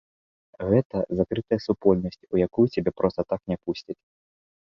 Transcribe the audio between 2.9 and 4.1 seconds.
проста так не пусцяць.